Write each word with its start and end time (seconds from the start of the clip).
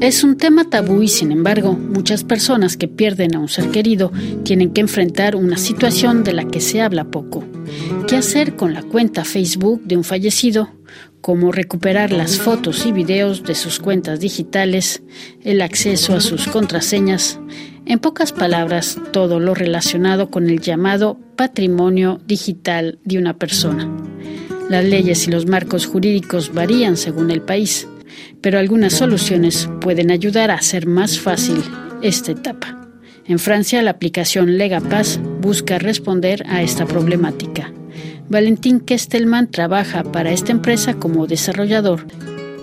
Es 0.00 0.24
un 0.24 0.38
tema 0.38 0.64
tabú 0.64 1.02
y 1.02 1.08
sin 1.08 1.30
embargo 1.30 1.74
muchas 1.74 2.24
personas 2.24 2.78
que 2.78 2.88
pierden 2.88 3.34
a 3.34 3.38
un 3.38 3.48
ser 3.48 3.70
querido 3.70 4.10
tienen 4.44 4.70
que 4.70 4.80
enfrentar 4.80 5.36
una 5.36 5.58
situación 5.58 6.24
de 6.24 6.32
la 6.32 6.46
que 6.46 6.62
se 6.62 6.80
habla 6.80 7.04
poco. 7.04 7.44
¿Qué 8.08 8.16
hacer 8.16 8.56
con 8.56 8.72
la 8.72 8.82
cuenta 8.82 9.24
Facebook 9.26 9.82
de 9.84 9.98
un 9.98 10.04
fallecido? 10.04 10.70
¿Cómo 11.20 11.52
recuperar 11.52 12.12
las 12.12 12.38
fotos 12.38 12.86
y 12.86 12.92
videos 12.92 13.44
de 13.44 13.54
sus 13.54 13.78
cuentas 13.78 14.20
digitales? 14.20 15.02
¿El 15.42 15.60
acceso 15.60 16.14
a 16.14 16.22
sus 16.22 16.46
contraseñas? 16.46 17.38
En 17.84 17.98
pocas 17.98 18.32
palabras, 18.32 18.98
todo 19.12 19.38
lo 19.38 19.54
relacionado 19.54 20.30
con 20.30 20.48
el 20.48 20.60
llamado 20.60 21.18
patrimonio 21.36 22.22
digital 22.26 22.98
de 23.04 23.18
una 23.18 23.36
persona. 23.36 23.86
Las 24.70 24.84
leyes 24.84 25.28
y 25.28 25.30
los 25.30 25.44
marcos 25.44 25.84
jurídicos 25.84 26.54
varían 26.54 26.96
según 26.96 27.30
el 27.30 27.42
país 27.42 27.86
pero 28.42 28.58
algunas 28.58 28.94
soluciones 28.94 29.68
pueden 29.80 30.10
ayudar 30.10 30.50
a 30.50 30.54
hacer 30.54 30.86
más 30.86 31.18
fácil 31.18 31.62
esta 32.02 32.32
etapa. 32.32 32.80
En 33.26 33.38
Francia, 33.38 33.82
la 33.82 33.92
aplicación 33.92 34.58
Legapaz 34.58 35.20
busca 35.40 35.78
responder 35.78 36.42
a 36.48 36.62
esta 36.62 36.86
problemática. 36.86 37.70
Valentín 38.28 38.80
Kestelman 38.80 39.50
trabaja 39.50 40.02
para 40.04 40.30
esta 40.30 40.52
empresa 40.52 40.98
como 40.98 41.26
desarrollador. 41.26 42.00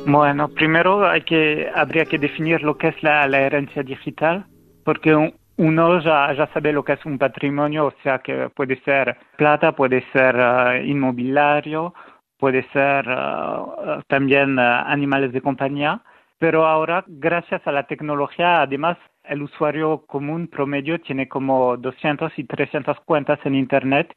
Bueno, 0.05 0.47
primero 0.47 1.05
habría 1.05 2.05
que 2.05 2.17
definir 2.17 2.61
lo 2.63 2.77
que 2.77 2.88
es 2.88 3.03
la, 3.03 3.25
herencia 3.25 3.83
digital, 3.83 4.45
porque 4.85 5.33
uno 5.57 6.02
ya, 6.02 6.49
sabe 6.53 6.71
lo 6.71 6.85
que 6.85 6.93
es 6.93 7.05
un 7.05 7.17
patrimonio, 7.17 7.88
o 7.88 7.93
sea 8.02 8.19
que 8.19 8.49
puede 8.55 8.79
ser 8.83 9.17
plata, 9.35 9.73
puede 9.73 10.05
ser 10.13 10.35
uh, 10.38 10.81
inmobiliario, 10.85 11.93
puede 12.37 12.63
ser 12.71 13.07
uh, 13.07 14.01
también 14.07 14.57
uh, 14.57 14.83
animales 14.85 15.31
de 15.31 15.41
compañía, 15.41 16.02
pero 16.38 16.66
ahora 16.66 17.03
gracias 17.07 17.66
a 17.66 17.71
la 17.71 17.88
tecnología, 17.88 18.61
además, 18.61 18.97
el 19.23 19.41
usuario 19.41 20.05
común 20.05 20.47
promedio 20.47 21.02
tiene 21.02 21.27
como 21.27 21.75
200 21.77 22.31
y 22.38 22.44
300 22.45 22.99
cuentas 23.02 23.39
en 23.44 23.55
Internet 23.55 24.16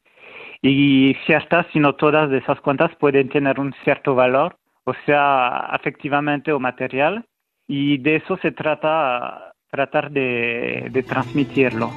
y 0.61 1.15
ciertas, 1.25 1.65
si 1.73 1.79
no 1.79 1.95
todas 1.95 2.29
de 2.29 2.37
esas 2.37 2.61
cuentas 2.61 2.95
pueden 2.99 3.29
tener 3.29 3.59
un 3.59 3.73
cierto 3.83 4.15
valor, 4.15 4.57
o 4.85 4.93
sea, 5.05 5.69
efectivamente 5.73 6.51
o 6.51 6.59
material, 6.59 7.25
y 7.67 7.97
de 7.97 8.17
eso 8.17 8.37
se 8.37 8.51
trata 8.51 9.53
tratar 9.69 10.11
de 10.11 11.05
transmitirlo. 11.07 11.89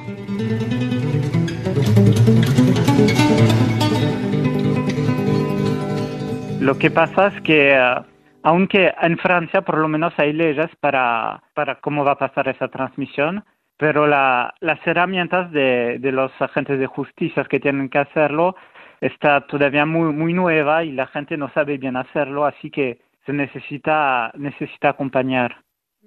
Lo 6.65 6.79
que 6.79 6.89
pasa 6.89 7.27
es 7.27 7.41
que, 7.43 7.75
eh, 7.75 7.95
aunque 8.41 8.91
en 8.99 9.19
Francia 9.19 9.61
por 9.61 9.77
lo 9.77 9.87
menos 9.87 10.15
hay 10.17 10.33
leyes 10.33 10.75
para, 10.79 11.43
para 11.53 11.75
cómo 11.75 12.03
va 12.03 12.13
a 12.13 12.17
pasar 12.17 12.47
esa 12.47 12.69
transmisión, 12.69 13.43
pero 13.77 14.07
la, 14.07 14.51
las 14.61 14.79
herramientas 14.87 15.51
de, 15.51 15.99
de, 15.99 16.11
los 16.11 16.31
agentes 16.39 16.79
de 16.79 16.87
justicia 16.87 17.43
que 17.43 17.59
tienen 17.59 17.87
que 17.87 17.99
hacerlo 17.99 18.55
está 18.99 19.41
todavía 19.41 19.85
muy, 19.85 20.11
muy 20.11 20.33
nueva 20.33 20.83
y 20.83 20.91
la 20.91 21.05
gente 21.05 21.37
no 21.37 21.51
sabe 21.53 21.77
bien 21.77 21.97
hacerlo, 21.97 22.45
así 22.45 22.71
que 22.71 22.97
se 23.27 23.31
necesita, 23.31 24.31
necesita 24.33 24.89
acompañar. 24.89 25.57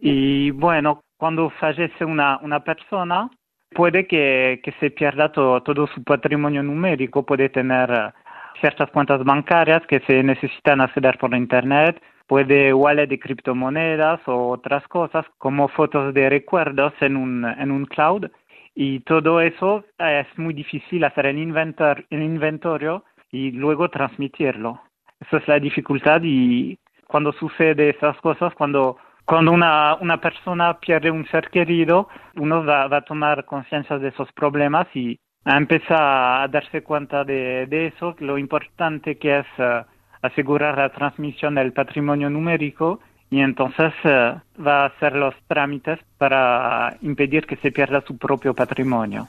Y 0.00 0.50
bueno, 0.50 1.02
cuando 1.18 1.50
fallece 1.50 2.04
una, 2.04 2.40
una 2.42 2.64
persona, 2.64 3.30
puede 3.76 4.08
que, 4.08 4.60
que 4.64 4.72
se 4.80 4.90
pierda 4.90 5.30
todo, 5.30 5.62
todo 5.62 5.86
su 5.86 6.02
patrimonio 6.02 6.64
numérico, 6.64 7.24
puede 7.24 7.48
tener 7.48 8.12
ciertas 8.60 8.90
cuentas 8.90 9.24
bancarias 9.24 9.86
que 9.86 10.00
se 10.00 10.22
necesitan 10.22 10.80
acceder 10.80 11.18
por 11.18 11.34
Internet, 11.34 12.00
puede 12.26 12.72
wallet 12.74 13.06
de 13.06 13.18
criptomonedas 13.18 14.20
o 14.26 14.48
otras 14.48 14.86
cosas 14.88 15.24
como 15.38 15.68
fotos 15.68 16.14
de 16.14 16.28
recuerdos 16.28 16.92
en 17.00 17.16
un, 17.16 17.44
en 17.44 17.70
un 17.70 17.86
cloud. 17.86 18.26
Y 18.74 19.00
todo 19.00 19.40
eso 19.40 19.84
es 19.98 20.26
muy 20.36 20.54
difícil 20.54 21.02
hacer 21.02 21.26
el, 21.26 21.38
inventor, 21.38 22.04
el 22.10 22.22
inventario 22.22 23.04
y 23.32 23.50
luego 23.50 23.88
transmitirlo. 23.88 24.80
Esa 25.20 25.38
es 25.38 25.48
la 25.48 25.58
dificultad 25.58 26.20
y 26.22 26.78
cuando 27.08 27.32
sucede 27.32 27.90
esas 27.90 28.16
cosas, 28.20 28.54
cuando, 28.54 28.98
cuando 29.24 29.50
una, 29.50 29.96
una 29.96 30.20
persona 30.20 30.78
pierde 30.78 31.10
un 31.10 31.26
ser 31.26 31.50
querido, 31.50 32.08
uno 32.36 32.64
va 32.64 32.84
a 32.84 33.00
tomar 33.00 33.46
conciencia 33.46 33.98
de 33.98 34.08
esos 34.08 34.30
problemas 34.32 34.86
y 34.94 35.18
empieza 35.56 36.42
a 36.42 36.48
darse 36.48 36.82
cuenta 36.82 37.24
de, 37.24 37.86
eso, 37.86 38.14
lo 38.18 38.36
importante 38.36 39.16
que 39.16 39.38
es 39.38 39.46
eh, 39.58 39.82
asegurar 40.22 40.76
la 40.76 40.90
transmisión 40.90 41.54
del 41.54 41.72
patrimonio 41.72 42.28
numérico 42.28 43.00
y 43.30 43.40
entonces 43.40 43.92
eh, 44.04 44.34
va 44.64 44.82
a 44.82 44.86
hacer 44.86 45.14
los 45.14 45.34
trámites 45.46 45.98
para 46.18 46.96
impedir 47.02 47.46
que 47.46 47.56
se 47.56 47.70
pierda 47.70 48.02
su 48.06 48.16
propio 48.16 48.54
patrimonio. 48.54 49.28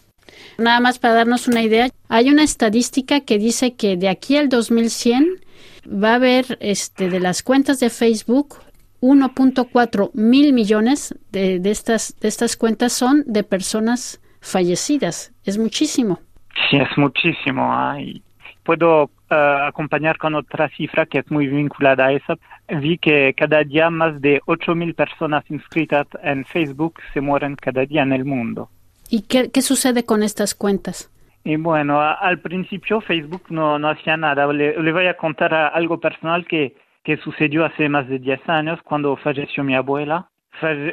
Nada 0.57 0.79
más 0.79 0.99
para 0.99 1.15
darnos 1.15 1.47
una 1.47 1.61
idea, 1.61 1.89
hay 2.07 2.29
una 2.29 2.43
estadística 2.43 3.21
que 3.21 3.37
dice 3.37 3.75
que 3.75 3.97
de 3.97 4.09
aquí 4.09 4.37
al 4.37 4.49
2100 4.49 5.25
va 5.87 6.11
a 6.11 6.15
haber 6.15 6.57
este, 6.59 7.09
de 7.09 7.19
las 7.19 7.43
cuentas 7.43 7.79
de 7.79 7.89
Facebook 7.89 8.55
1.4 9.01 10.11
mil 10.13 10.53
millones 10.53 11.15
de, 11.31 11.59
de, 11.59 11.71
estas, 11.71 12.15
de 12.19 12.27
estas 12.27 12.57
cuentas 12.57 12.93
son 12.93 13.23
de 13.25 13.43
personas 13.43 14.19
fallecidas. 14.41 15.33
Es 15.43 15.57
muchísimo. 15.57 16.19
Sí, 16.69 16.77
es 16.77 16.97
muchísimo. 16.97 17.71
puedo 18.63 19.09
eh, 19.29 19.57
acompañar 19.67 20.17
con 20.17 20.35
otra 20.35 20.69
cifra 20.69 21.05
que 21.05 21.19
es 21.19 21.31
muy 21.31 21.47
vinculada 21.47 22.07
a 22.07 22.11
eso. 22.13 22.37
Vi 22.67 22.97
que 22.97 23.33
cada 23.35 23.63
día 23.63 23.89
más 23.89 24.21
de 24.21 24.41
8.000 24.41 24.95
personas 24.95 25.43
inscritas 25.49 26.07
en 26.23 26.45
Facebook 26.45 26.95
se 27.13 27.21
mueren 27.21 27.55
cada 27.55 27.85
día 27.85 28.03
en 28.03 28.13
el 28.13 28.25
mundo. 28.25 28.69
¿Y 29.09 29.23
qué, 29.23 29.49
qué 29.51 29.61
sucede 29.61 30.05
con 30.05 30.21
estas 30.21 30.53
cuentas? 30.53 31.11
Y 31.43 31.55
bueno, 31.55 31.99
al 32.01 32.39
principio 32.39 33.01
Facebook 33.01 33.43
no, 33.49 33.79
no 33.79 33.89
hacía 33.89 34.17
nada. 34.17 34.45
Le, 34.51 34.91
voy 34.91 35.07
a 35.07 35.15
contar 35.15 35.53
algo 35.53 35.99
personal 35.99 36.45
que, 36.45 36.75
que 37.03 37.17
sucedió 37.17 37.65
hace 37.65 37.89
más 37.89 38.07
de 38.07 38.19
10 38.19 38.47
años 38.49 38.79
cuando 38.83 39.15
falleció 39.15 39.63
mi 39.63 39.73
abuela 39.73 40.29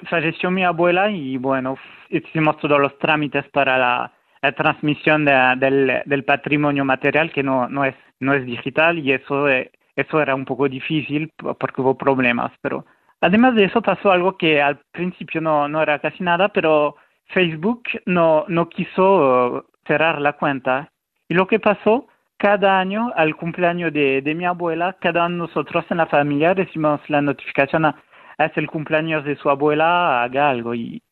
falleció 0.09 0.50
mi 0.50 0.65
abuela 0.65 1.10
y 1.10 1.37
bueno, 1.37 1.77
hicimos 2.10 2.59
todos 2.59 2.81
los 2.81 2.99
trámites 2.99 3.47
para 3.49 3.78
la, 3.78 4.12
transmisión 4.56 5.25
del, 5.25 6.03
del, 6.04 6.25
patrimonio 6.25 6.84
material 6.84 7.32
que 7.32 7.43
no, 7.43 7.69
no, 7.69 7.84
es, 7.84 7.97
no 8.21 8.32
es 8.32 8.47
digital 8.47 8.97
y 8.99 9.12
eso, 9.12 9.49
eh, 9.49 9.72
eso 9.97 10.21
era 10.21 10.37
un 10.37 10.44
poco 10.44 10.69
difícil 10.69 11.32
porque 11.59 11.81
hubo 11.81 11.99
problemas. 11.99 12.53
Pero 12.62 12.87
además 13.21 13.56
de 13.56 13.65
eso 13.65 13.82
pasó 13.82 14.12
algo 14.12 14.37
que 14.37 14.62
al 14.62 14.78
principio 14.93 15.41
no, 15.41 15.66
no 15.69 15.83
era 15.83 15.98
casi 15.98 16.22
nada, 16.22 16.48
pero 16.50 16.94
Facebook 17.28 17.83
no, 18.04 18.44
no 18.47 18.69
quiso 18.69 19.66
cerrar 19.84 20.21
la 20.21 20.34
cuenta. 20.34 20.93
Y 21.28 21.34
lo 21.34 21.48
que 21.48 21.59
pasó, 21.59 22.06
cada 22.37 22.78
año, 22.78 23.12
al 23.16 23.34
cumpleaños 23.34 23.93
de, 23.93 24.22
de 24.22 24.34
mi 24.34 24.44
abuela, 24.44 24.97
cada 25.00 25.27
uno 25.27 25.34
de 25.34 25.48
nosotros 25.48 25.84
en 25.91 25.97
la 25.97 26.06
familia 26.06 26.54
recibimos 26.54 27.00
la 27.09 27.21
notificación 27.21 27.87
a 27.87 27.97
es 28.38 28.56
el 28.56 28.69
cumpleaños 28.69 29.24
de 29.24 29.36
su 29.36 29.50
abuela, 29.50 30.22
haga 30.22 30.50
algo. 30.50 30.74
Y, 30.74 31.02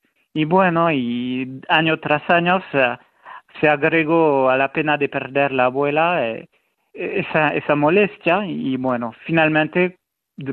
bueno, 0.47 0.91
y 0.91 1.61
año 1.69 1.99
tras 2.01 2.29
año 2.29 2.63
se, 2.71 3.69
agregó 3.69 4.51
a 4.51 4.57
la 4.57 4.73
pena 4.73 4.97
de 4.99 5.09
perder 5.09 5.53
la 5.53 5.67
abuela 5.67 6.29
eh, 6.29 6.49
esa, 6.93 7.75
molestia 7.75 8.45
y 8.47 8.77
bueno, 8.77 9.15
finalmente, 9.25 9.99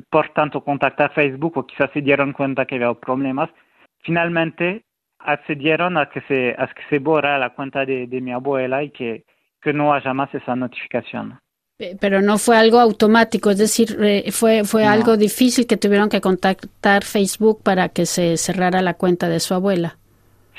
por 0.10 0.30
tanto 0.30 0.64
contactar 0.64 1.14
Facebook 1.14 1.58
o 1.58 1.66
quizás 1.66 1.90
se 1.92 2.02
dieron 2.02 2.34
cuenta 2.34 2.66
que 2.66 2.76
había 2.76 2.94
problemas, 2.94 3.50
finalmente 4.00 4.84
accedieron 5.20 5.98
a 5.98 6.10
que 6.10 6.22
se, 6.22 6.56
a 6.58 6.68
que 6.68 6.84
se 6.90 7.00
borra 7.00 7.38
la 7.38 7.52
cuenta 7.52 7.86
de, 7.86 8.08
mi 8.22 8.32
abuela 8.32 8.84
y 8.84 8.92
que 8.92 9.24
no 9.74 9.94
haya 9.94 10.14
más 10.14 10.34
esa 10.34 10.56
notificación. 10.56 11.40
Pero 12.00 12.22
no 12.22 12.38
fue 12.38 12.58
algo 12.58 12.80
automático, 12.80 13.50
es 13.50 13.58
decir, 13.58 13.98
eh, 14.02 14.32
fue, 14.32 14.64
fue 14.64 14.86
algo 14.86 15.18
difícil 15.18 15.66
que 15.66 15.78
tuvieron 15.78 16.10
que 16.10 16.22
contactar 16.22 17.04
Facebook 17.04 17.62
para 17.64 17.90
que 17.90 18.06
se 18.06 18.38
cerrara 18.38 18.82
la 18.82 18.94
cuenta 18.94 19.30
de 19.30 19.40
su 19.40 19.54
abuela. 19.54 19.98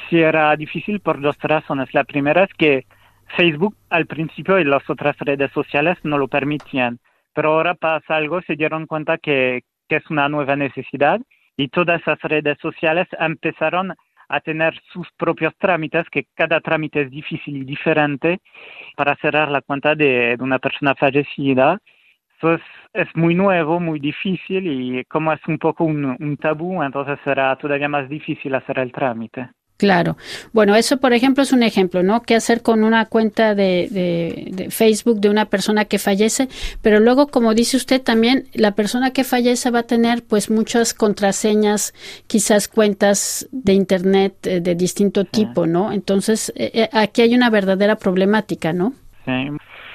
Sí, 0.08 0.20
era 0.20 0.54
difícil 0.56 1.00
por 1.00 1.20
dos 1.20 1.36
razones. 1.40 1.94
La 1.94 2.04
primera 2.04 2.44
es 2.44 2.50
que 2.58 2.86
Facebook 3.36 3.76
al 3.88 4.06
principio 4.06 4.58
y 4.58 4.64
las 4.64 4.88
otras 4.90 5.16
redes 5.20 5.50
sociales 5.52 5.96
no 6.02 6.18
lo 6.18 6.28
permitían, 6.28 6.98
pero 7.34 7.54
ahora 7.54 7.74
pasa 7.74 8.16
algo, 8.16 8.42
se 8.42 8.56
dieron 8.56 8.86
cuenta 8.86 9.18
que, 9.18 9.62
que 9.88 9.96
es 9.96 10.10
una 10.10 10.28
nueva 10.28 10.56
necesidad 10.56 11.20
y 11.56 11.68
todas 11.68 12.00
esas 12.00 12.20
redes 12.22 12.58
sociales 12.60 13.06
empezaron 13.18 13.94
a 14.32 14.40
tener 14.40 14.74
sus 14.92 15.06
propios 15.18 15.54
trámites, 15.58 16.08
que 16.10 16.26
cada 16.34 16.60
trámite 16.60 17.02
es 17.02 17.10
difícil 17.10 17.58
y 17.58 17.64
diferente 17.64 18.40
para 18.96 19.14
cerrar 19.16 19.50
la 19.50 19.60
cuenta 19.60 19.94
de, 19.94 20.36
una 20.40 20.58
persona 20.58 20.94
fallecida. 20.94 21.78
Eso 22.38 22.58
es, 22.94 23.08
muy 23.14 23.34
nuevo, 23.34 23.78
muy 23.78 24.00
difícil 24.00 24.66
y 24.66 25.04
como 25.04 25.34
es 25.34 25.40
un 25.46 25.58
poco 25.58 25.84
un, 25.84 26.36
tabú, 26.40 26.82
entonces 26.82 27.18
será 27.24 27.54
todavía 27.56 27.88
más 27.90 28.08
difícil 28.08 28.54
hacer 28.54 28.78
el 28.78 28.90
trámite. 28.90 29.50
Claro. 29.76 30.16
Bueno, 30.52 30.76
eso, 30.76 30.98
por 30.98 31.12
ejemplo, 31.12 31.42
es 31.42 31.52
un 31.52 31.64
ejemplo, 31.64 32.04
¿no? 32.04 32.22
¿Qué 32.22 32.36
hacer 32.36 32.62
con 32.62 32.84
una 32.84 33.06
cuenta 33.06 33.56
de, 33.56 33.88
de, 33.90 34.70
Facebook 34.70 35.20
de 35.20 35.28
una 35.28 35.46
persona 35.46 35.86
que 35.86 35.98
fallece? 35.98 36.48
Pero 36.82 37.00
luego, 37.00 37.26
como 37.26 37.52
dice 37.52 37.76
usted, 37.76 38.00
también 38.00 38.46
la 38.52 38.76
persona 38.76 39.10
que 39.10 39.24
fallece 39.24 39.70
va 39.70 39.80
a 39.80 39.82
tener, 39.82 40.22
pues, 40.22 40.50
muchas 40.50 40.94
contraseñas, 40.94 41.94
quizás 42.28 42.68
cuentas 42.68 43.48
de 43.50 43.72
Internet 43.72 44.46
eh, 44.46 44.60
de 44.60 44.74
distinto 44.76 45.24
tipo, 45.24 45.66
¿no? 45.66 45.92
Entonces, 45.92 46.52
eh, 46.54 46.70
eh, 46.74 46.88
aquí 46.92 47.22
hay 47.22 47.34
una 47.34 47.50
verdadera 47.50 47.96
problemática, 47.96 48.72
¿no? 48.72 48.94
Sí. 49.24 49.32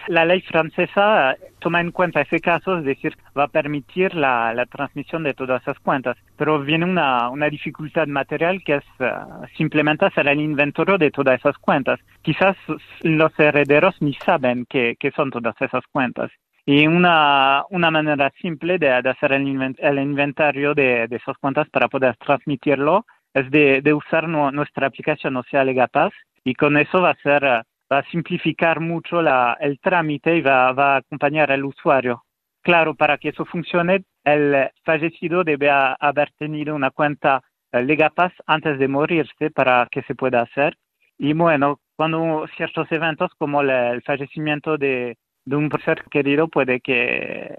La 0.08 0.24
ley 0.24 0.40
francesa 0.42 1.36
toma 1.60 1.82
en 1.82 1.92
cuenta 1.92 2.22
ese 2.22 2.40
caso, 2.40 2.78
es 2.78 2.86
decir, 2.86 3.14
va 3.38 3.44
a 3.44 3.48
permitir 3.50 4.16
la, 4.16 4.66
transmisión 4.72 5.24
de 5.24 5.34
todas 5.34 5.62
esas 5.62 5.78
cuentas, 5.80 6.18
pero 6.38 6.62
viene 6.62 6.86
una, 6.86 7.30
dificultad 7.50 8.08
material 8.08 8.64
que 8.64 8.76
es 8.76 8.86
eh, 9.00 9.12
simplemente 9.58 10.06
hacer 10.06 10.28
el 10.30 10.40
inventario 10.40 10.98
de 10.98 11.12
todas 11.12 11.40
esas 11.40 11.58
cuentas. 11.58 12.00
Quizás 12.22 12.56
los 13.02 13.38
herederos 13.38 13.96
ni 14.02 14.14
saben 14.14 14.66
qué, 14.70 14.96
son 15.14 15.30
todas 15.30 15.56
esas 15.62 15.84
cuentas. 15.92 16.32
Y 16.66 16.88
una, 16.88 17.66
manera 17.70 18.32
simple 18.42 18.78
de, 18.78 18.90
hacer 18.90 19.34
el, 19.34 19.46
inventario 19.46 20.74
de, 20.74 21.08
esas 21.12 21.38
cuentas 21.38 21.68
para 21.70 21.90
poder 21.90 22.16
transmitirlo 22.18 23.06
es 23.34 23.52
de, 23.52 23.94
usar 23.94 24.30
nuestra 24.30 24.88
aplicación, 24.88 25.36
o 25.36 25.44
sea, 25.44 25.66
Legapass, 25.66 26.14
y 26.46 26.54
con 26.54 26.78
eso 26.78 27.02
va 27.02 27.10
a 27.10 27.16
ser 27.16 27.44
eh, 27.44 27.62
va 27.92 28.00
a 28.00 28.10
simplificar 28.10 28.80
mucho 28.80 29.22
la, 29.22 29.58
el 29.60 29.80
trámite 29.80 30.36
y 30.36 30.42
va, 30.42 30.72
va, 30.74 30.96
a 30.96 30.98
acompañar 30.98 31.52
al 31.52 31.66
usuario. 31.66 32.24
Claro, 32.62 32.96
para 32.96 33.18
que 33.18 33.30
eso 33.30 33.46
funcione, 33.46 34.04
el 34.24 34.70
fallecido 34.84 35.44
debe 35.44 35.70
haber 35.70 36.32
tenido 36.38 36.76
una 36.76 36.92
cuenta 36.92 37.42
eh, 37.72 37.82
Legapass 37.82 38.34
antes 38.46 38.78
de 38.78 38.88
morirse 38.88 39.52
para 39.52 39.88
que 39.90 40.02
se 40.04 40.16
pueda 40.16 40.42
hacer. 40.42 40.78
Y 41.18 41.34
bueno, 41.34 41.80
cuando 41.96 42.46
ciertos 42.58 42.92
eventos 42.92 43.32
como 43.38 43.62
el, 43.62 44.02
fallecimiento 44.04 44.78
de, 44.78 45.18
de, 45.46 45.56
un 45.56 45.70
ser 45.84 46.04
querido 46.12 46.48
puede 46.48 46.82
que, 46.82 47.56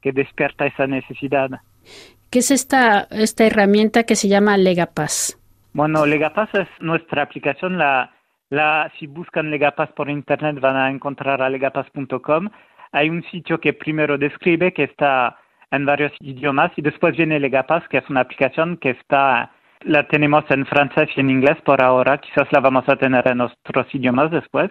que 0.00 0.12
despierta 0.12 0.66
esa 0.66 0.86
necesidad. 0.86 1.50
¿Qué 2.30 2.38
es 2.38 2.50
esta, 2.50 3.08
esta 3.10 3.44
herramienta 3.44 4.04
que 4.04 4.16
se 4.16 4.28
llama 4.28 4.56
Legapass? 4.56 5.38
Bueno, 5.74 6.06
Legapass 6.06 6.54
es 6.54 6.68
nuestra 6.80 7.22
aplicación, 7.22 7.78
la, 7.78 8.10
la, 8.52 8.92
si 8.98 9.06
buscan 9.06 9.50
Legapass 9.50 9.90
por 9.92 10.10
internet 10.10 10.60
van 10.60 10.76
a 10.76 10.90
encontrar 10.90 11.40
a 11.40 11.48
legapass.com. 11.48 12.50
Hay 12.92 13.08
un 13.08 13.22
sitio 13.24 13.58
que 13.58 13.72
primero 13.72 14.18
describe 14.18 14.74
que 14.74 14.84
está 14.84 15.38
en 15.70 15.86
varios 15.86 16.12
idiomas 16.20 16.70
y 16.76 16.82
después 16.82 17.16
viene 17.16 17.40
Legapass, 17.40 17.88
que 17.88 17.98
es 17.98 18.10
una 18.10 18.20
aplicación 18.20 18.76
que 18.76 18.90
está, 18.90 19.50
la 19.80 20.06
tenemos 20.06 20.44
en 20.50 20.66
francés 20.66 21.08
y 21.16 21.20
en 21.20 21.30
inglés 21.30 21.56
por 21.64 21.82
ahora, 21.82 22.18
quizás 22.18 22.46
la 22.52 22.60
vamos 22.60 22.86
a 22.88 22.96
tener 22.96 23.26
en 23.26 23.40
otros 23.40 23.86
idiomas 23.94 24.30
después. 24.30 24.70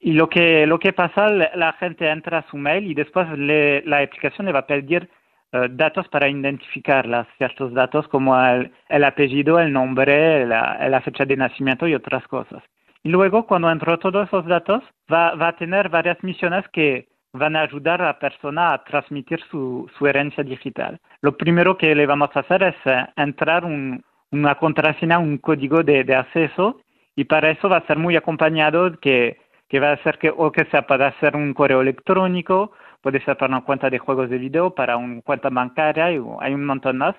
Y 0.00 0.12
lo 0.12 0.28
que, 0.28 0.66
lo 0.66 0.80
que 0.80 0.92
pasa, 0.92 1.28
la 1.28 1.74
gente 1.74 2.08
entra 2.10 2.38
a 2.38 2.50
su 2.50 2.56
mail 2.56 2.90
y 2.90 2.94
después 2.94 3.28
la 3.38 4.00
aplicación 4.00 4.46
le 4.46 4.52
va 4.52 4.60
a 4.60 4.66
pedir 4.66 5.08
eh, 5.52 5.68
datos 5.70 6.08
para 6.08 6.28
identificarlas, 6.28 7.28
ciertos 7.38 7.72
datos 7.72 8.08
como 8.08 8.36
el, 8.36 9.04
apellido, 9.04 9.60
el 9.60 9.72
nombre, 9.72 10.44
la, 10.44 11.00
fecha 11.04 11.24
de 11.24 11.36
nacimiento 11.36 11.86
y 11.86 11.94
otras 11.94 12.26
cosas. 12.26 12.64
Luego, 13.06 13.46
cuando 13.46 13.70
entró 13.70 13.98
todos 14.00 14.26
esos 14.26 14.46
datos, 14.46 14.82
va, 15.12 15.36
va, 15.36 15.48
a 15.48 15.56
tener 15.56 15.88
varias 15.88 16.20
misiones 16.24 16.66
que 16.72 17.06
van 17.32 17.54
a 17.54 17.60
ayudar 17.60 18.02
a 18.02 18.06
la 18.06 18.18
persona 18.18 18.72
a 18.72 18.82
transmitir 18.82 19.40
su, 19.48 19.88
su 19.96 20.08
herencia 20.08 20.42
digital. 20.42 20.98
Lo 21.20 21.36
primero 21.36 21.78
que 21.78 21.94
le 21.94 22.04
vamos 22.04 22.30
a 22.34 22.40
hacer 22.40 22.64
es 22.64 22.74
eh, 22.84 23.06
entrar 23.16 23.64
un, 23.64 24.02
una 24.32 24.56
contraseña, 24.56 25.20
un 25.20 25.38
código 25.38 25.84
de, 25.84 26.02
de, 26.02 26.16
acceso, 26.16 26.80
y 27.14 27.24
para 27.24 27.50
eso 27.50 27.68
va 27.68 27.76
a 27.76 27.86
ser 27.86 27.96
muy 27.96 28.16
acompañado 28.16 28.98
que, 28.98 29.38
que 29.68 29.78
va 29.78 29.92
a 29.92 30.02
ser 30.02 30.18
que, 30.18 30.32
o 30.36 30.50
que 30.50 30.64
sea 30.66 30.88
para 30.88 31.08
hacer 31.08 31.36
un 31.36 31.54
correo 31.54 31.82
electrónico, 31.82 32.72
puede 33.02 33.24
ser 33.24 33.36
para 33.36 33.56
una 33.56 33.64
cuenta 33.64 33.88
de 33.88 34.00
juegos 34.00 34.30
de 34.30 34.38
video, 34.38 34.74
para 34.74 34.96
una 34.96 35.22
cuenta 35.22 35.48
bancaria, 35.48 36.10
y 36.10 36.20
hay 36.40 36.54
un 36.54 36.64
montón 36.64 36.98
más. 36.98 37.14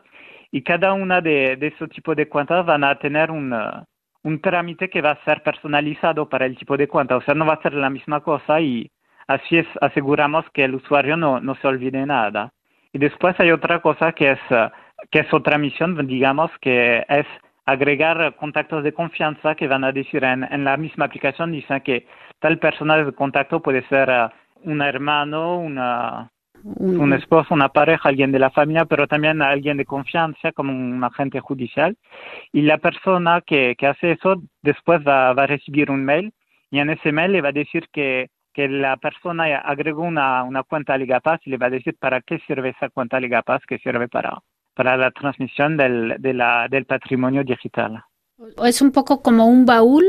Y 0.52 0.64
cada 0.64 0.92
una 0.92 1.22
de, 1.22 1.56
de 1.56 1.68
esos 1.68 1.90
tipos 1.90 2.18
de 2.18 2.28
cuentas 2.28 2.66
van 2.66 2.84
a 2.84 3.00
tener 3.00 3.32
un 3.32 3.54
un 4.24 4.42
trámite 4.42 4.90
que 4.90 5.02
va 5.02 5.12
a 5.12 5.24
ser 5.24 5.44
personalizado 5.44 6.28
para 6.30 6.46
el 6.46 6.58
tipo 6.58 6.78
de 6.78 6.88
cuenta, 6.88 7.18
o 7.18 7.22
sea, 7.22 7.34
no 7.34 7.46
va 7.46 7.54
a 7.54 7.62
ser 7.62 7.74
la 7.74 7.90
misma 7.90 8.22
cosa 8.22 8.60
y 8.60 8.90
así 9.28 9.58
es, 9.58 9.68
aseguramos 9.82 10.46
que 10.54 10.64
el 10.66 10.76
usuario 10.76 11.18
no, 11.18 11.40
no 11.40 11.56
se 11.56 11.68
olvide 11.68 12.06
nada. 12.06 12.52
Y 12.94 13.00
después 13.00 13.36
hay 13.40 13.52
otra 13.52 13.82
cosa 13.82 14.14
que 14.14 14.32
es, 14.32 14.40
eh, 14.50 14.70
que 15.12 15.20
es 15.20 15.34
otra 15.34 15.58
misión, 15.58 15.96
digamos, 16.08 16.52
que 16.62 17.06
es 17.08 17.28
agregar 17.66 18.36
contactos 18.38 18.84
de 18.84 18.94
confianza 18.94 19.56
que 19.56 19.68
van 19.68 19.84
a 19.84 19.92
decir 19.92 20.24
en, 20.24 20.44
en 20.44 20.64
la 20.64 20.78
misma 20.78 21.06
aplicación, 21.06 21.52
dicen 21.52 21.82
que 21.82 22.08
tal 22.40 22.60
persona 22.60 22.98
de 22.98 23.12
contacto 23.12 23.62
puede 23.62 23.86
ser 23.90 24.10
uh, 24.10 24.30
un 24.70 24.82
hermano, 24.82 25.60
una, 25.60 26.32
un 26.76 27.14
esposo, 27.14 27.54
una 27.54 27.70
pareja, 27.70 28.10
alguien 28.10 28.32
de 28.32 28.40
la 28.40 28.50
familia, 28.50 28.86
pero 28.86 29.08
también 29.08 29.42
alguien 29.42 29.78
de 29.78 29.86
confianza 29.86 30.52
como 30.52 30.72
un 30.72 31.04
agente 31.04 31.40
judicial. 31.40 31.98
Y 32.52 32.62
la 32.62 32.78
persona 32.78 33.42
que, 33.42 33.76
que 33.78 33.88
hace 33.88 34.12
eso 34.12 34.42
después 34.62 35.02
va, 35.08 35.34
va, 35.34 35.44
a 35.44 35.48
recibir 35.48 35.90
un 35.90 36.04
mail 36.04 36.34
y 36.70 36.80
en 36.80 36.90
ese 36.90 37.12
mail 37.12 37.32
le 37.32 37.42
va 37.42 37.50
a 37.50 37.54
decir 37.54 37.88
que, 37.92 38.30
que 38.54 38.68
la 38.68 38.98
persona 38.98 39.46
agregó 39.60 40.04
una, 40.04 40.44
una 40.44 40.64
cuenta 40.64 40.98
Ligapass 40.98 41.40
y 41.46 41.52
le 41.52 41.58
va 41.58 41.68
a 41.68 41.72
decir 41.72 41.96
para 41.98 42.22
qué 42.22 42.40
sirve 42.40 42.70
esa 42.70 42.90
cuenta 42.90 43.20
Ligapass, 43.20 43.66
que 43.66 43.80
sirve 43.80 44.08
para, 44.08 44.40
para 44.74 44.98
la 44.98 45.12
transmisión 45.12 45.78
del, 45.78 46.16
de 46.20 46.34
la, 46.34 46.68
del 46.68 46.86
patrimonio 46.86 47.44
digital. 47.44 48.04
Es 48.64 48.84
un 48.84 48.92
poco 48.92 49.24
como 49.24 49.48
un 49.48 49.66
baúl, 49.66 50.06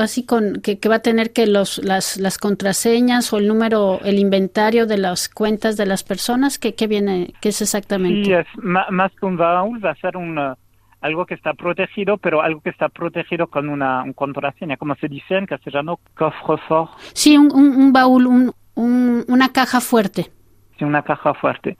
así 0.00 0.26
con 0.26 0.60
que, 0.62 0.80
va 0.88 0.96
a 0.96 1.02
tener 1.02 1.32
que 1.32 1.46
los, 1.46 1.78
las, 1.84 2.16
las, 2.16 2.36
contraseñas 2.36 3.32
o 3.32 3.38
el 3.38 3.46
número, 3.46 4.00
el 4.02 4.18
inventario 4.18 4.86
de 4.86 4.98
las 4.98 5.28
cuentas 5.28 5.76
de 5.76 5.86
las 5.86 6.02
personas. 6.02 6.58
¿Qué, 6.58 6.74
viene? 6.88 7.34
¿Qué 7.40 7.50
es 7.50 7.62
exactamente? 7.62 8.24
Sí, 8.24 8.32
es 8.32 8.46
más 8.62 9.12
que 9.12 9.26
un 9.26 9.36
baúl, 9.36 9.84
va 9.84 9.92
a 9.92 9.94
ser 9.94 10.16
un, 10.16 10.38
uh, 10.38 10.56
algo 11.00 11.24
que 11.24 11.34
está 11.34 11.54
protegido, 11.54 12.18
pero 12.18 12.42
algo 12.42 12.60
que 12.60 12.70
está 12.70 12.88
protegido 12.88 13.46
con 13.46 13.68
una 13.68 14.04
contraseña, 14.16 14.76
como 14.76 14.96
se 14.96 15.06
dice 15.06 15.36
en 15.36 15.46
castellano, 15.46 16.00
cofre-fort. 16.16 16.90
Sí, 17.12 17.36
un, 17.36 17.52
un, 17.52 17.92
baúl, 17.92 18.26
un, 18.26 19.24
una 19.28 19.52
caja 19.52 19.80
fuerte. 19.80 20.32
Sí, 20.78 20.84
una 20.84 21.02
caja 21.02 21.32
fuerte. 21.34 21.76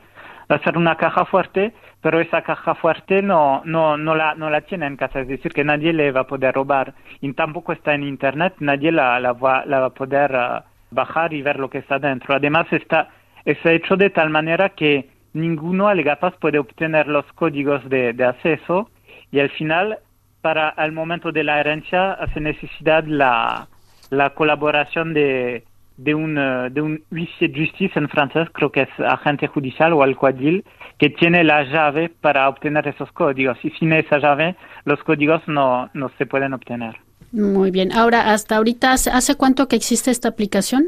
Ser 0.48 0.78
una 0.78 0.96
caja 0.96 1.24
fuerte 1.26 1.74
pero 2.00 2.20
esa 2.20 2.42
caja 2.42 2.74
fuerte 2.74 3.22
no, 3.22 3.62
no, 3.64 3.96
no, 3.96 4.14
la, 4.14 4.34
no 4.34 4.50
la 4.50 4.60
tiene 4.60 4.86
en 4.86 4.96
casa, 4.96 5.20
es 5.20 5.28
decir, 5.28 5.52
que 5.52 5.64
nadie 5.64 5.92
le 5.92 6.12
va 6.12 6.20
a 6.20 6.26
poder 6.26 6.54
robar 6.54 6.94
y 7.20 7.32
tampoco 7.32 7.72
está 7.72 7.94
en 7.94 8.04
Internet, 8.04 8.54
nadie 8.60 8.92
la, 8.92 9.18
la, 9.18 9.32
va, 9.32 9.64
la 9.66 9.80
va 9.80 9.86
a 9.86 9.94
poder 9.94 10.32
uh, 10.32 10.62
bajar 10.90 11.32
y 11.32 11.42
ver 11.42 11.58
lo 11.58 11.68
que 11.68 11.78
está 11.78 11.98
dentro. 11.98 12.34
Además, 12.34 12.66
está, 12.72 13.08
está 13.44 13.72
hecho 13.72 13.96
de 13.96 14.10
tal 14.10 14.30
manera 14.30 14.70
que 14.70 15.10
ninguno 15.32 15.92
Legapass 15.92 16.34
puede 16.36 16.58
obtener 16.58 17.08
los 17.08 17.24
códigos 17.32 17.86
de, 17.88 18.12
de 18.12 18.24
acceso 18.24 18.90
y 19.32 19.40
al 19.40 19.50
final, 19.50 19.98
para 20.40 20.70
el 20.78 20.92
momento 20.92 21.32
de 21.32 21.44
la 21.44 21.58
herencia, 21.58 22.12
hace 22.12 22.40
necesidad 22.40 23.04
la, 23.04 23.66
la 24.10 24.30
colaboración 24.30 25.14
de, 25.14 25.64
de 25.98 26.14
un, 26.14 26.38
uh, 26.38 26.70
de 26.70 26.80
un 26.80 27.02
huissier 27.10 27.50
de 27.50 27.66
justicia 27.66 28.00
en 28.00 28.08
francés, 28.08 28.48
creo 28.52 28.72
que 28.72 28.82
es 28.82 28.88
agente 29.00 29.48
judicial 29.48 29.92
o 29.92 30.02
alcuadil, 30.02 30.64
que 30.96 31.10
tiene 31.10 31.44
la 31.44 31.64
llave 31.64 32.08
para 32.08 32.48
obtener 32.48 32.88
esos 32.88 33.12
códigos. 33.12 33.58
Y 33.62 33.70
sin 33.72 33.92
esa 33.92 34.18
llave, 34.18 34.56
los 34.84 35.02
códigos 35.02 35.42
no, 35.46 35.90
no 35.92 36.10
se 36.16 36.24
pueden 36.24 36.54
obtener. 36.54 36.96
Muy 37.32 37.70
bien. 37.70 37.92
Ahora, 37.92 38.32
hasta 38.32 38.56
ahorita, 38.56 38.92
¿hace, 38.92 39.36
cuánto 39.36 39.68
que 39.68 39.76
existe 39.76 40.10
esta 40.10 40.28
aplicación? 40.28 40.86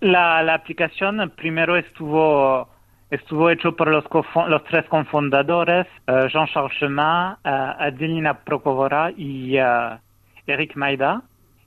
La, 0.00 0.42
la 0.42 0.54
aplicación 0.54 1.32
primero 1.36 1.76
estuvo 1.76 2.68
estuvo 3.10 3.50
hecho 3.50 3.76
por 3.76 3.88
los, 3.88 4.04
los 4.48 4.64
tres 4.64 4.86
cofundadores, 4.86 5.86
uh, 6.08 6.28
Jean-Charles 6.28 6.72
Chemin, 6.78 7.36
uh, 7.44 7.76
Adelina 7.78 8.32
Prokovora 8.42 9.12
y 9.14 9.60
uh, 9.60 9.98
Eric 10.46 10.76
Maida. 10.76 11.22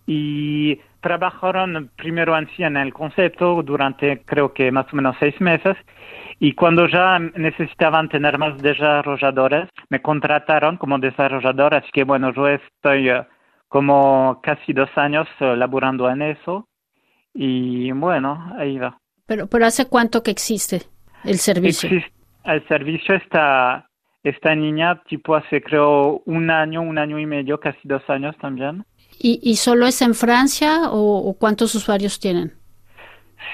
Y 0.08 0.80
trabajaron 1.02 1.90
primero 1.96 2.38
en 2.38 2.48
sí 2.56 2.64
en 2.64 2.78
el 2.78 2.94
concepto 2.94 3.62
durante 3.64 4.22
creo 4.24 4.54
que 4.54 4.72
más 4.72 4.92
o 4.92 4.96
menos 4.96 5.16
seis 5.20 5.40
meses 5.40 5.78
y 6.40 6.54
cuando 6.54 6.88
ya 6.88 7.20
necesitaban 7.20 8.10
tener 8.10 8.38
más 8.38 8.58
desarrolladores, 8.62 9.70
me 9.90 10.02
contrataron 10.02 10.78
como 10.78 10.98
desarrollador, 11.00 11.76
así 11.76 11.90
que 11.94 12.04
bueno, 12.04 12.34
yo 12.34 12.48
estoy 12.48 13.10
eh, 13.10 13.24
como 13.68 14.40
casi 14.44 14.74
dos 14.74 14.90
años 14.96 15.28
uh, 15.40 15.56
laborando 15.56 16.10
en 16.10 16.22
eso 16.22 16.68
y 17.34 17.92
bueno, 17.92 18.54
ahí 18.58 18.78
va. 18.78 18.98
Pero, 19.26 19.48
pero 19.48 19.66
¿hace 19.66 19.88
cuánto 19.88 20.24
que 20.24 20.32
existe 20.32 20.84
el 21.24 21.38
servicio? 21.38 21.90
el 22.44 22.68
servicio 22.68 23.16
está, 23.16 23.90
esta 24.24 24.56
niña 24.56 25.02
tipo 25.04 25.36
hace 25.36 25.62
creo 25.62 26.22
un 26.26 26.50
año, 26.52 26.82
un 26.82 26.98
año 26.98 27.18
y 27.20 27.26
medio, 27.26 27.60
casi 27.60 27.80
dos 27.84 28.04
años 28.10 28.36
también. 28.38 28.84
¿Y, 29.20 29.40
y 29.44 29.56
solo 29.56 29.88
es 29.88 30.02
en 30.02 30.14
Francia 30.14 30.90
o 30.92 31.36
cuántos 31.40 31.74
usuarios 31.76 32.20
tienen? 32.20 32.54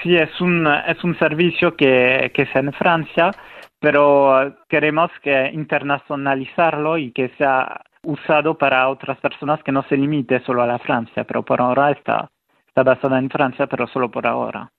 Sí, 0.02 0.16
es 0.16 0.40
un, 0.40 0.66
es 0.66 1.02
un 1.04 1.18
servicio 1.18 1.76
que, 1.76 2.32
que 2.34 2.42
es 2.42 2.56
en 2.56 2.72
Francia, 2.72 3.30
pero 3.78 4.56
queremos 4.68 5.10
que 5.22 5.50
internacionalizarlo 5.52 6.98
y 6.98 7.12
que 7.12 7.30
sea 7.38 7.82
usado 8.02 8.56
para 8.56 8.88
otras 8.88 9.18
personas 9.18 9.62
que 9.62 9.72
no 9.72 9.84
se 9.88 9.96
limite 9.96 10.42
solo 10.44 10.62
a 10.62 10.66
la 10.66 10.78
Francia, 10.78 11.24
pero 11.24 11.44
por 11.44 11.60
ahora 11.60 11.92
está, 11.92 12.30
está 12.66 12.82
basada 12.82 13.18
en 13.18 13.30
Francia, 13.30 13.66
pero 13.66 13.86
solo 13.86 14.10
por 14.10 14.26
ahora. 14.26 14.70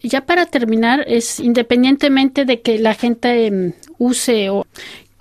Ya 0.00 0.24
para 0.24 0.46
terminar, 0.46 1.04
es 1.06 1.38
independientemente 1.38 2.44
de 2.44 2.62
que 2.62 2.78
la 2.78 2.94
gente 2.94 3.46
em, 3.46 3.72
use 3.98 4.48
o 4.50 4.64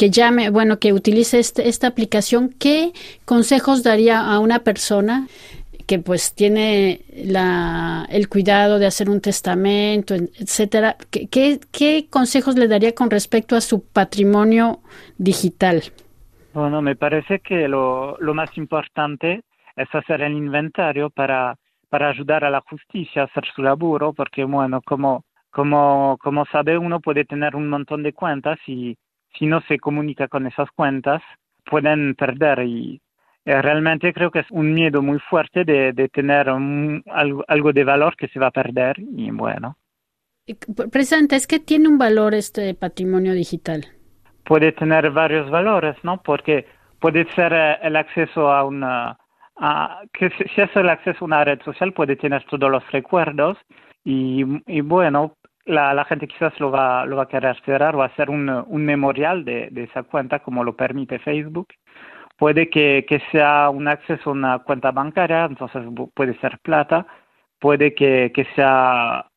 que 0.02 0.10
llame, 0.10 0.50
bueno, 0.50 0.80
que 0.80 0.94
utilice 0.94 1.38
este, 1.38 1.70
esta 1.70 1.86
aplicación, 1.86 2.50
¿qué 2.60 2.92
consejos 3.24 3.84
daría 3.84 4.20
a 4.20 4.40
una 4.40 4.58
persona 4.58 5.28
que 5.86 6.00
pues 6.00 6.34
tiene 6.34 7.02
la, 7.14 8.08
el 8.10 8.28
cuidado 8.28 8.80
de 8.80 8.88
hacer 8.88 9.12
un 9.12 9.22
testamento, 9.22 10.16
etcétera? 10.16 10.96
¿Qué, 11.12 11.60
qué, 11.72 12.08
consejos 12.10 12.56
le 12.56 12.68
daría 12.68 12.96
con 12.96 13.12
respecto 13.12 13.56
a 13.56 13.62
su 13.62 13.86
patrimonio 13.94 14.80
digital? 15.20 15.84
Bueno, 16.52 16.82
me 16.82 16.96
parece 16.96 17.38
que 17.38 17.68
lo, 17.68 18.18
lo 18.20 18.34
más 18.34 18.58
importante 18.58 19.44
es 19.76 19.88
hacer 19.94 20.24
el 20.24 20.34
inventario 20.34 21.12
para, 21.12 21.58
para 21.90 22.10
ayudar 22.10 22.44
a 22.44 22.50
la 22.50 22.62
justicia 22.62 23.22
a 23.22 23.26
hacer 23.26 23.44
su 23.56 23.62
laburo, 23.62 24.14
porque 24.14 24.46
bueno, 24.46 24.82
como, 24.82 25.26
como, 25.52 26.18
como 26.24 26.44
sabe 26.46 26.76
uno 26.76 27.02
puede 27.02 27.24
tener 27.24 27.56
un 27.56 27.70
montón 27.70 28.02
de 28.02 28.14
cuentas 28.14 28.58
y 28.66 28.98
si 29.38 29.46
no 29.46 29.62
se 29.68 29.80
comunica 29.80 30.28
con 30.28 30.48
esas 30.48 30.70
cuentas 30.72 31.22
pueden 31.66 32.16
perder 32.16 32.60
y 32.60 33.02
eh, 33.46 33.62
realmente 33.62 34.14
creo 34.14 34.32
que 34.32 34.40
es 34.40 34.52
un 34.52 34.74
miedo 34.74 35.02
muy 35.02 35.20
fuerte 35.20 35.64
de, 35.64 35.94
de 35.94 36.10
tener 36.10 36.50
algo, 36.50 37.44
algo 37.48 37.74
de 37.74 37.84
valor 37.84 38.16
que 38.16 38.28
se 38.28 38.40
va 38.40 38.48
a 38.48 38.52
perder 38.52 38.98
y 39.00 39.32
bueno. 39.32 39.78
Presidente, 40.92 41.36
es 41.36 41.48
que 41.48 41.60
tiene 41.60 41.88
un 41.88 41.98
valor 41.98 42.34
este 42.34 42.74
patrimonio 42.74 43.34
digital 43.34 43.86
puede 44.44 44.72
tener 44.74 45.12
varios 45.12 45.50
valores, 45.50 45.96
¿no? 46.04 46.22
Porque 46.22 46.66
puede 47.00 47.26
ser 47.36 47.54
eh, 47.54 47.78
el 47.84 47.96
acceso 47.96 48.52
a 48.52 48.66
una, 48.66 49.18
que 50.14 50.30
si 50.30 50.62
es 50.62 50.76
el 50.76 50.90
acceso 50.90 51.20
a 51.22 51.26
una 51.26 51.44
red 51.44 51.62
social 51.64 51.94
puede 51.94 52.16
tener 52.16 52.44
todos 52.46 52.70
los 52.70 52.84
recuerdos 52.92 53.58
y, 54.04 54.44
y 54.68 54.82
bueno, 54.82 55.36
la, 55.66 55.94
la, 55.94 56.06
gente 56.06 56.28
quizás 56.28 56.60
lo 56.60 56.72
va, 56.72 57.06
lo 57.06 57.18
va 57.18 57.24
a 57.24 57.28
querer 57.28 57.60
cerrar 57.64 57.96
o 57.96 58.04
hacer 58.04 58.30
un, 58.30 58.50
un 58.50 58.86
memorial 58.86 59.46
de, 59.46 59.70
de, 59.72 59.84
esa 59.84 60.04
cuenta 60.04 60.40
como 60.40 60.64
lo 60.64 60.76
permite 60.76 61.20
Facebook. 61.20 61.70
Puede 62.38 62.70
que, 62.70 63.06
que, 63.08 63.22
sea 63.32 63.70
un 63.70 63.88
acceso 63.88 64.32
a 64.32 64.34
una 64.34 64.60
cuenta 64.60 64.92
bancaria, 64.92 65.46
entonces 65.46 65.84
puede 66.16 66.38
ser 66.40 66.60
plata. 66.60 67.06
Puede 67.60 67.94
que, 67.94 68.32
que 68.34 68.46
sea 68.56 69.28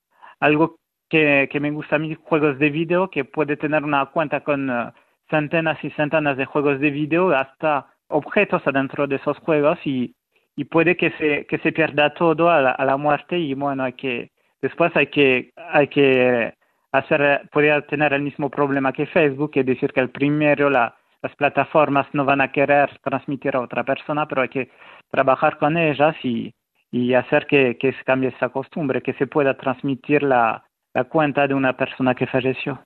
algo 0.41 0.79
que, 1.11 1.49
que, 1.51 1.61
me 1.61 1.71
gusta 1.71 1.97
a 1.97 1.99
mí, 1.99 2.17
juegos 2.23 2.59
de 2.59 2.71
video, 2.71 3.11
que 3.11 3.25
puede 3.25 3.57
tener 3.57 3.85
una 3.85 4.07
cuenta 4.07 4.41
con 4.41 4.71
eh, 4.71 4.93
centenas 5.31 5.83
y 5.85 5.91
centenas 5.91 6.37
de 6.37 6.47
juegos 6.47 6.81
de 6.81 6.91
video, 6.91 7.31
hasta 7.31 7.87
objetos 8.09 8.67
adentro 8.67 9.07
de 9.07 9.17
esos 9.17 9.39
juegos 9.39 9.79
y, 9.85 10.15
y 10.57 10.65
puede 10.65 10.97
que 10.97 11.11
se, 11.13 11.47
que 11.47 11.59
se 11.59 11.73
pierda 11.73 12.15
todo 12.15 12.51
a 12.51 12.61
la, 12.61 12.71
a 12.71 12.85
la, 12.85 12.97
muerte 12.97 13.39
y 13.39 13.55
bueno, 13.55 13.85
hay 13.85 13.95
que, 13.95 14.31
después 14.65 14.91
hay 14.97 15.09
que, 15.09 15.53
hay 15.57 15.89
que 15.89 16.55
hacer, 16.91 17.49
puede 17.53 17.83
tener 17.83 18.15
el 18.15 18.23
mismo 18.23 18.49
problema 18.49 18.95
que 18.95 19.07
Facebook, 19.07 19.51
es 19.55 19.67
decir, 19.67 19.93
que 19.93 20.01
el 20.01 20.09
primero 20.09 20.71
la, 20.71 20.97
las 21.23 21.35
plataformas 21.37 22.07
no 22.15 22.25
van 22.25 22.41
a 22.41 22.51
querer 22.51 22.89
transmitir 23.03 23.55
a 23.57 23.61
otra 23.61 23.85
persona, 23.85 24.27
pero 24.27 24.41
hay 24.41 24.49
que 24.49 24.71
trabajar 25.11 25.59
con 25.59 25.77
ellas 25.77 26.17
y, 26.23 26.55
y 26.91 27.13
hacer 27.13 27.47
que, 27.47 27.77
que 27.77 27.93
se 27.93 28.05
cambie 28.05 28.31
esa 28.31 28.49
costumbre, 28.49 29.03
que 29.03 29.13
se 29.15 29.27
pueda 29.27 29.55
transmitir 29.55 30.23
la, 30.23 30.65
la 30.95 31.05
cuenta 31.05 31.47
de 31.47 31.53
una 31.53 31.77
persona 31.77 32.15
que 32.15 32.27
falleció. 32.27 32.81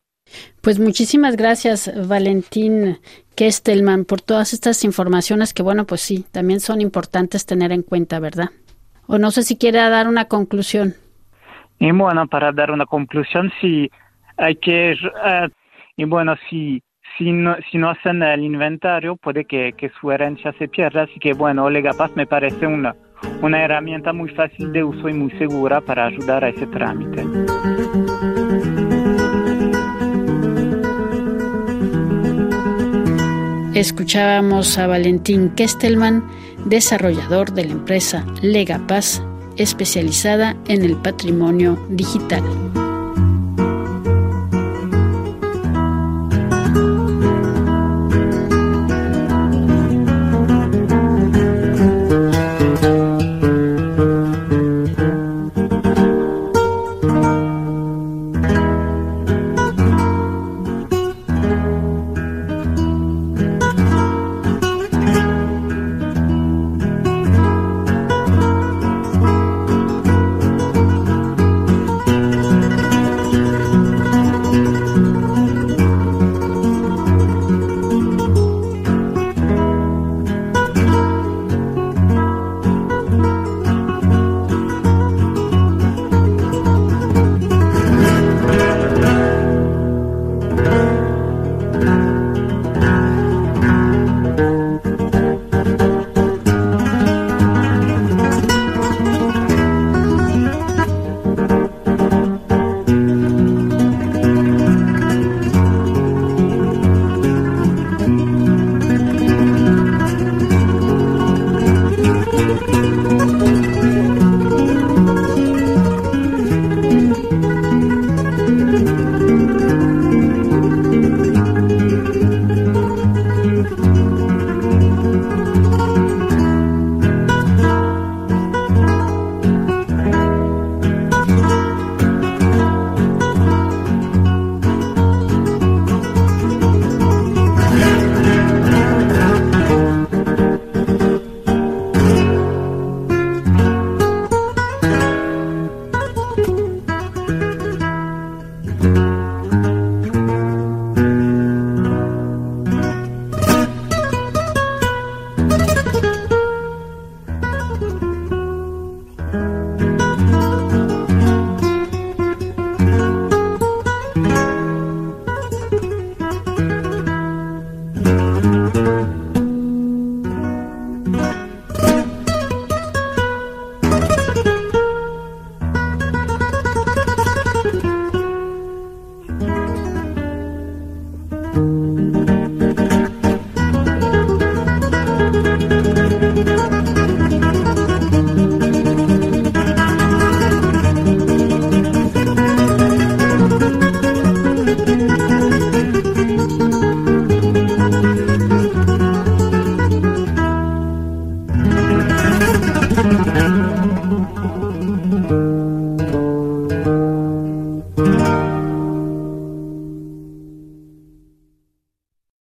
Pues 0.61 0.81
muchísimas 0.81 1.37
gracias, 1.37 1.91
Valentín 2.09 2.99
Kestelman, 3.37 4.05
por 4.05 4.21
todas 4.21 4.53
estas 4.53 4.83
informaciones 4.83 5.55
que, 5.55 5.63
bueno, 5.63 5.87
pues 5.87 6.01
sí, 6.01 6.27
también 6.33 6.59
son 6.59 6.81
importantes 6.81 7.47
tener 7.47 7.71
en 7.71 7.83
cuenta, 7.83 8.19
¿verdad? 8.19 8.51
O 9.07 9.17
no 9.17 9.31
sé 9.31 9.43
si 9.43 9.57
quiere 9.57 9.79
dar 9.79 10.09
una 10.09 10.25
conclusión. 10.27 10.95
Y 11.79 11.91
bueno, 11.93 12.27
para 12.27 12.53
dar 12.53 12.71
una 12.71 12.87
conclusión, 12.87 13.53
sí, 13.61 13.91
hay 14.37 14.57
que, 14.57 14.97
uh, 15.05 15.49
y 15.97 16.05
bueno, 16.05 16.35
si, 16.49 16.83
si, 17.17 17.31
no, 17.31 17.57
si 17.71 17.79
no 17.79 17.91
hacen 17.91 18.23
el 18.23 18.43
inventario, 18.43 19.17
puede 19.17 19.45
que, 19.45 19.73
que 19.77 19.91
su 20.01 20.11
herencia 20.11 20.53
se 20.59 20.69
pierda, 20.69 21.03
así 21.03 21.19
que 21.21 21.35
bueno, 21.35 21.71
Legapaz 21.71 22.11
me 22.17 22.27
parece 22.27 22.67
una, 22.67 22.95
una 23.43 23.63
herramienta 23.63 24.13
muy 24.13 24.29
fácil 24.31 24.73
de 24.73 24.83
uso 24.83 25.09
y 25.09 25.13
muy 25.13 25.31
segura 25.33 25.81
para 25.81 26.07
ayudar 26.07 26.45
a 26.45 26.49
ese 26.49 26.67
trámite. 26.67 27.25
Escuchábamos 33.75 34.77
a 34.79 34.89
Valentín 34.89 35.55
Kestelman, 35.55 36.25
desarrollador 36.65 37.53
de 37.53 37.67
la 37.67 37.73
empresa 37.73 38.27
Legapaz, 38.43 39.23
especializada 39.59 40.57
en 40.67 40.85
el 40.85 40.97
patrimonio 40.97 41.79
digital. 41.91 42.43